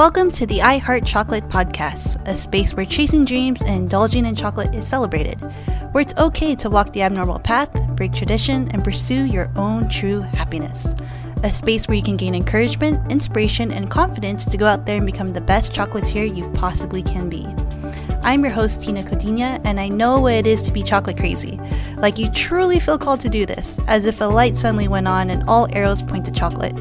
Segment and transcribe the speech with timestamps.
[0.00, 4.34] Welcome to the I Heart Chocolate podcast, a space where chasing dreams and indulging in
[4.34, 5.38] chocolate is celebrated,
[5.92, 10.22] where it's okay to walk the abnormal path, break tradition, and pursue your own true
[10.22, 10.96] happiness.
[11.44, 15.04] A space where you can gain encouragement, inspiration, and confidence to go out there and
[15.04, 17.46] become the best chocolatier you possibly can be.
[18.22, 21.60] I'm your host, Tina Codina, and I know what it is to be chocolate crazy.
[21.98, 25.28] Like you truly feel called to do this, as if a light suddenly went on
[25.28, 26.74] and all arrows point to chocolate.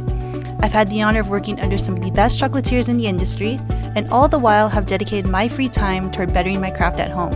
[0.61, 3.59] I've had the honor of working under some of the best chocolatiers in the industry,
[3.95, 7.33] and all the while have dedicated my free time toward bettering my craft at home.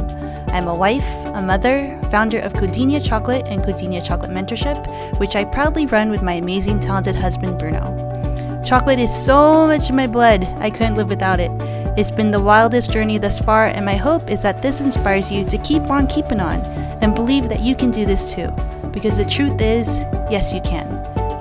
[0.49, 5.45] I'm a wife, a mother, founder of Codinia Chocolate and Codinia Chocolate Mentorship, which I
[5.45, 8.61] proudly run with my amazing, talented husband, Bruno.
[8.66, 11.52] Chocolate is so much in my blood, I couldn't live without it.
[11.97, 15.45] It's been the wildest journey thus far, and my hope is that this inspires you
[15.45, 16.59] to keep on keeping on
[17.02, 18.52] and believe that you can do this too.
[18.91, 20.88] Because the truth is, yes, you can.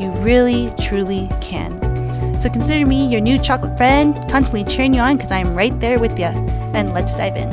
[0.01, 1.82] You really, truly can.
[2.43, 6.01] So consider me your new chocolate friend, constantly cheering you on because I'm right there
[6.01, 6.25] with you.
[6.25, 7.49] And let's dive in.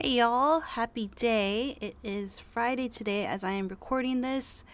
[0.00, 1.76] Hey y'all, happy day.
[1.82, 4.64] It is Friday today as I am recording this.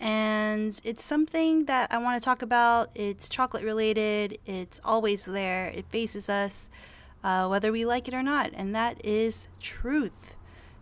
[0.00, 2.88] And it's something that I want to talk about.
[2.94, 6.70] It's chocolate related, it's always there, it faces us,
[7.22, 8.50] uh, whether we like it or not.
[8.54, 10.36] And that is truth.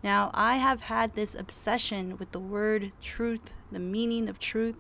[0.05, 4.77] Now, I have had this obsession with the word truth, the meaning of truth,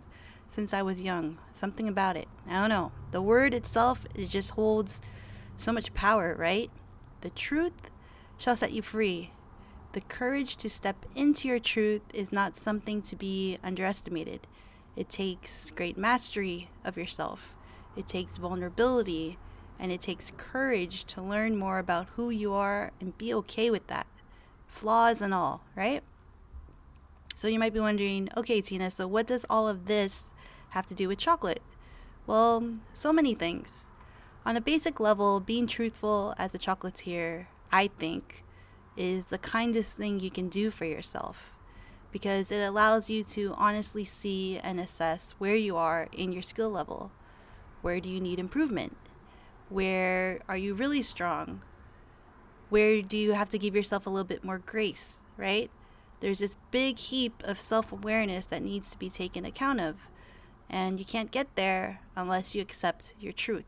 [0.57, 1.37] since I was young.
[1.53, 2.29] Something about it.
[2.49, 2.91] I don't know.
[3.11, 5.03] The word itself it just holds
[5.59, 6.71] so much power, right?
[7.21, 7.91] The truth
[8.39, 9.33] shall set you free.
[9.93, 14.47] The courage to step into your truth is not something to be underestimated.
[14.97, 17.55] It takes great mastery of yourself.
[17.95, 19.37] It takes vulnerability
[19.79, 23.89] and it takes courage to learn more about who you are and be okay with
[23.89, 24.07] that
[24.69, 26.03] flaws and all, right?
[27.35, 30.31] So you might be wondering, okay, Tina, so what does all of this
[30.77, 31.63] have to do with chocolate?
[32.27, 33.87] Well, so many things.
[34.45, 38.45] On a basic level, being truthful as a chocolatier, I think,
[38.97, 41.53] is the kindest thing you can do for yourself
[42.13, 46.71] because it allows you to honestly see and assess where you are in your skill
[46.71, 47.11] level.
[47.83, 48.97] Where do you need improvement?
[49.69, 51.63] Where are you really strong?
[52.69, 55.71] Where do you have to give yourself a little bit more grace, right?
[56.21, 59.97] There's this big heap of self awareness that needs to be taken account of.
[60.69, 63.65] And you can't get there unless you accept your truth.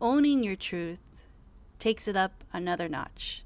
[0.00, 0.98] Owning your truth
[1.78, 3.44] takes it up another notch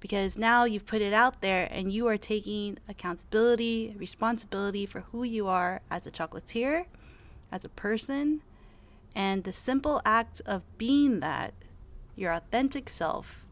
[0.00, 5.22] because now you've put it out there and you are taking accountability, responsibility for who
[5.22, 6.86] you are as a chocolatier,
[7.52, 8.42] as a person,
[9.14, 11.54] and the simple act of being that,
[12.16, 13.42] your authentic self,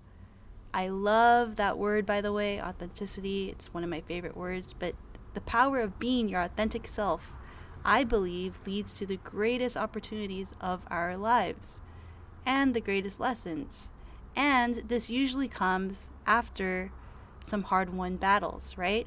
[0.73, 3.49] I love that word, by the way, authenticity.
[3.51, 4.73] It's one of my favorite words.
[4.79, 4.95] But
[5.35, 7.33] the power of being your authentic self,
[7.85, 11.81] I believe, leads to the greatest opportunities of our lives
[12.45, 13.91] and the greatest lessons.
[14.37, 16.93] And this usually comes after
[17.45, 19.07] some hard won battles, right?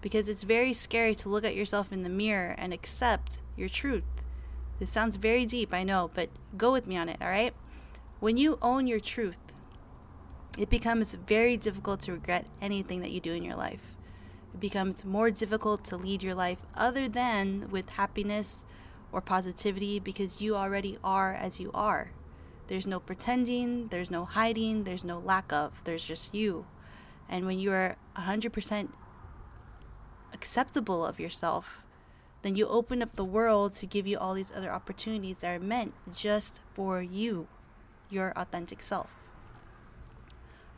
[0.00, 4.04] Because it's very scary to look at yourself in the mirror and accept your truth.
[4.78, 7.54] This sounds very deep, I know, but go with me on it, all right?
[8.20, 9.38] When you own your truth,
[10.58, 13.93] it becomes very difficult to regret anything that you do in your life.
[14.54, 18.64] It becomes more difficult to lead your life other than with happiness
[19.10, 22.12] or positivity because you already are as you are.
[22.68, 26.66] There's no pretending, there's no hiding, there's no lack of, there's just you.
[27.28, 28.88] And when you are 100%
[30.32, 31.82] acceptable of yourself,
[32.42, 35.60] then you open up the world to give you all these other opportunities that are
[35.60, 37.48] meant just for you,
[38.08, 39.23] your authentic self.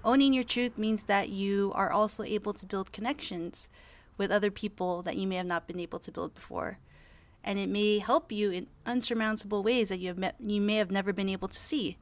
[0.06, 3.68] Owning your truth means that you are also able to build connections
[4.16, 6.78] with other people that you may have not been able to build before.
[7.42, 10.92] And it may help you in unsurmountable ways that you, have met, you may have
[10.92, 11.98] never been able to see,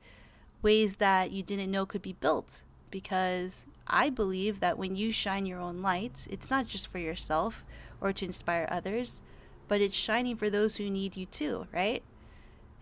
[0.61, 2.63] ways that you didn't know could be built.
[2.91, 7.65] Because I believe that when you shine your own light, it's not just for yourself
[8.03, 9.23] or to inspire others,
[9.67, 12.03] but it's shining for those who need you too, right?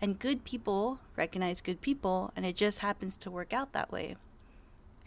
[0.01, 4.17] And good people recognize good people, and it just happens to work out that way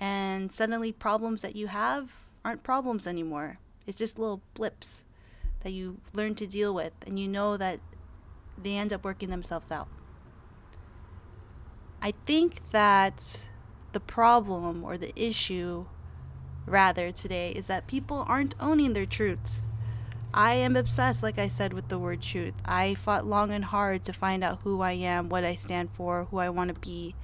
[0.01, 2.11] and suddenly problems that you have
[2.45, 3.59] aren't problems anymore.
[3.87, 5.05] It's just little blips
[5.63, 7.81] that you learn to deal with, and you know that
[8.61, 9.89] they end up working themselves out.
[12.01, 13.47] I think that
[13.93, 15.87] the problem or the issue,
[16.67, 19.67] rather, today is that people aren't owning their truths.
[20.35, 22.55] I am obsessed, like I said, with the word truth.
[22.65, 26.25] I fought long and hard to find out who I am, what I stand for,
[26.31, 27.15] who I want to be,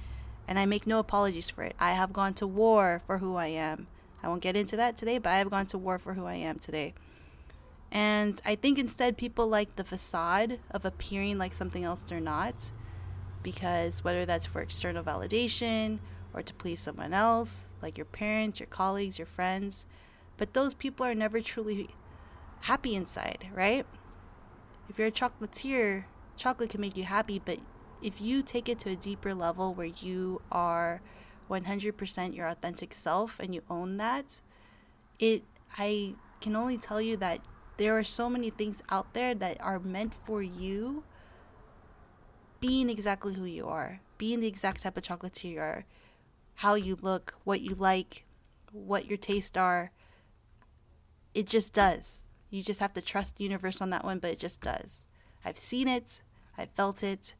[0.47, 1.75] and I make no apologies for it.
[1.79, 3.87] I have gone to war for who I am.
[4.23, 6.35] I won't get into that today, but I have gone to war for who I
[6.35, 6.93] am today.
[7.91, 12.55] And I think instead people like the facade of appearing like something else they're not.
[13.41, 15.99] because whether that's for external validation
[16.33, 19.85] or to please someone else, like your parents, your colleagues, your friends,
[20.37, 21.89] but those people are never truly
[22.61, 23.85] happy inside, right?
[24.89, 26.05] If you're a chocolatier,
[26.37, 27.59] chocolate can make you happy, but
[28.03, 31.01] if you take it to a deeper level where you are
[31.49, 34.41] 100% your authentic self and you own that,
[35.19, 35.43] it
[35.77, 37.39] I can only tell you that
[37.77, 41.03] there are so many things out there that are meant for you
[42.59, 45.85] being exactly who you are, being the exact type of chocolatier you are,
[46.55, 48.25] how you look, what you like,
[48.71, 49.91] what your tastes are.
[51.33, 52.23] It just does.
[52.49, 55.05] You just have to trust the universe on that one, but it just does.
[55.43, 56.21] I've seen it,
[56.57, 57.33] I've felt it,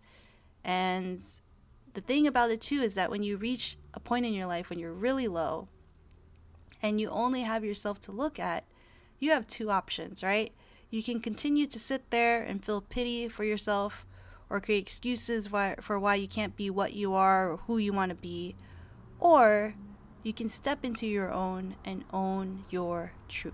[0.63, 1.21] and
[1.93, 4.69] the thing about it too is that when you reach a point in your life
[4.69, 5.67] when you're really low
[6.81, 8.65] and you only have yourself to look at,
[9.19, 10.51] you have two options, right?
[10.89, 14.05] You can continue to sit there and feel pity for yourself
[14.49, 17.93] or create excuses why, for why you can't be what you are or who you
[17.93, 18.55] want to be,
[19.19, 19.75] or
[20.21, 23.53] you can step into your own and own your truth.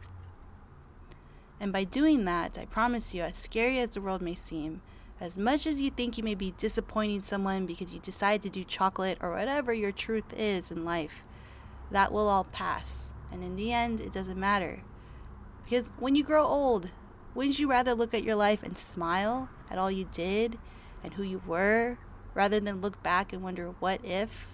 [1.59, 4.81] And by doing that, I promise you, as scary as the world may seem,
[5.21, 8.63] as much as you think you may be disappointing someone because you decide to do
[8.63, 11.23] chocolate or whatever your truth is in life,
[11.91, 13.13] that will all pass.
[13.31, 14.81] And in the end, it doesn't matter.
[15.65, 16.89] Because when you grow old,
[17.35, 20.57] wouldn't you rather look at your life and smile at all you did
[21.03, 21.97] and who you were
[22.33, 24.47] rather than look back and wonder what if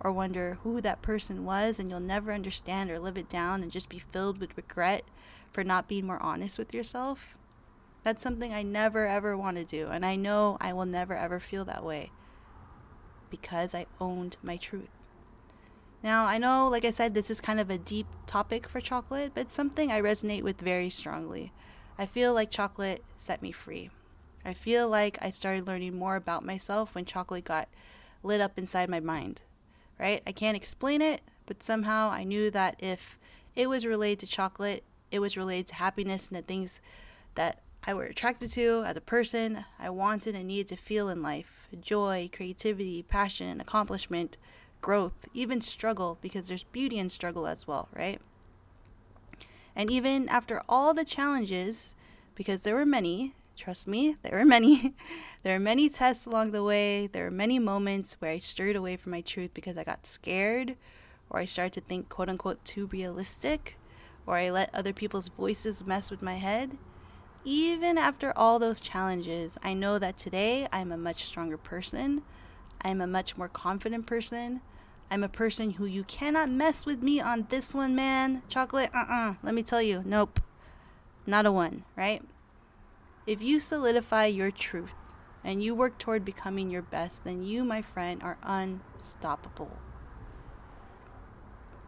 [0.00, 3.72] or wonder who that person was and you'll never understand or live it down and
[3.72, 5.04] just be filled with regret
[5.52, 7.37] for not being more honest with yourself?
[8.08, 9.88] That's something I never ever want to do.
[9.88, 12.10] And I know I will never ever feel that way
[13.28, 14.88] because I owned my truth.
[16.02, 19.32] Now, I know, like I said, this is kind of a deep topic for chocolate,
[19.34, 21.52] but something I resonate with very strongly.
[21.98, 23.90] I feel like chocolate set me free.
[24.42, 27.68] I feel like I started learning more about myself when chocolate got
[28.22, 29.42] lit up inside my mind,
[30.00, 30.22] right?
[30.26, 33.18] I can't explain it, but somehow I knew that if
[33.54, 36.80] it was related to chocolate, it was related to happiness and the things
[37.34, 41.22] that I were attracted to as a person, I wanted and needed to feel in
[41.22, 41.70] life.
[41.80, 44.36] Joy, creativity, passion, accomplishment,
[44.82, 48.20] growth, even struggle, because there's beauty in struggle as well, right?
[49.74, 51.94] And even after all the challenges,
[52.34, 54.94] because there were many, trust me, there were many,
[55.42, 58.98] there were many tests along the way, there were many moments where I strayed away
[58.98, 60.76] from my truth because I got scared,
[61.30, 63.78] or I started to think quote unquote too realistic,
[64.26, 66.76] or I let other people's voices mess with my head
[67.44, 72.22] even after all those challenges, I know that today I'm a much stronger person.
[72.82, 74.60] I'm a much more confident person.
[75.10, 78.42] I'm a person who you cannot mess with me on this one, man.
[78.48, 79.30] Chocolate, uh uh-uh.
[79.30, 79.34] uh.
[79.42, 80.40] Let me tell you, nope.
[81.26, 82.22] Not a one, right?
[83.26, 84.94] If you solidify your truth
[85.44, 89.78] and you work toward becoming your best, then you, my friend, are unstoppable.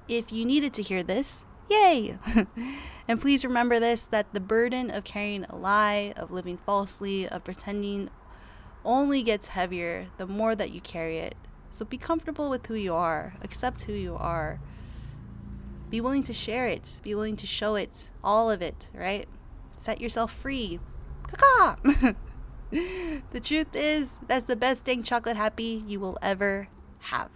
[0.09, 2.19] If you needed to hear this, Yay!
[3.09, 7.45] and please remember this that the burden of carrying a lie, of living falsely, of
[7.45, 8.11] pretending
[8.85, 11.37] only gets heavier the more that you carry it.
[11.71, 14.59] So be comfortable with who you are, accept who you are.
[15.89, 19.29] Be willing to share it, be willing to show it, all of it, right?
[19.79, 20.81] Set yourself free.
[22.71, 26.69] The truth is, that's the best dang chocolate happy you will ever
[27.01, 27.31] have.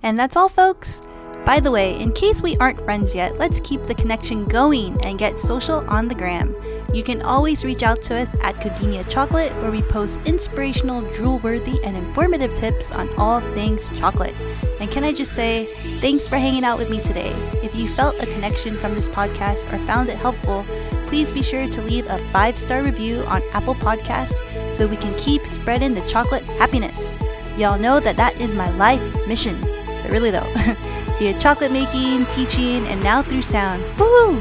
[0.00, 1.02] And that's all, folks.
[1.44, 5.18] By the way, in case we aren't friends yet, let's keep the connection going and
[5.18, 6.54] get social on the gram.
[6.92, 11.38] You can always reach out to us at Codinia Chocolate, where we post inspirational, drool
[11.38, 14.34] worthy, and informative tips on all things chocolate.
[14.80, 15.66] And can I just say,
[16.00, 17.32] thanks for hanging out with me today.
[17.62, 20.64] If you felt a connection from this podcast or found it helpful,
[21.06, 24.34] please be sure to leave a five star review on Apple Podcasts
[24.74, 27.20] so we can keep spreading the chocolate happiness.
[27.56, 29.60] Y'all know that that is my life mission.
[29.60, 30.52] But really, though,
[31.20, 33.84] via chocolate making, teaching, and now through sound.
[33.98, 34.40] Woo!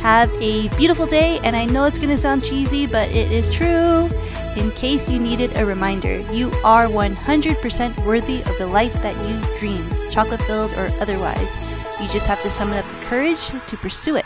[0.00, 4.08] Have a beautiful day, and I know it's gonna sound cheesy, but it is true.
[4.56, 9.58] In case you needed a reminder, you are 100% worthy of the life that you
[9.58, 11.52] dream, chocolate filled or otherwise.
[12.00, 14.24] You just have to summon up the courage to pursue it.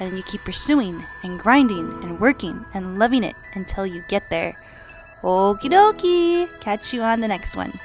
[0.00, 4.56] And you keep pursuing and grinding and working and loving it until you get there.
[5.22, 6.50] Okie dokie!
[6.58, 7.78] Catch you on the next one.